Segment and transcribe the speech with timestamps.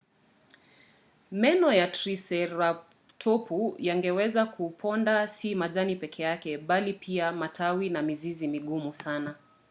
[1.31, 9.35] meno ya triseratopu yangeweza kuponda si majani pekee bali pia matawi na mizizi migumu sana